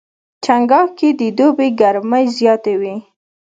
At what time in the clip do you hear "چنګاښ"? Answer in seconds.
0.43-0.89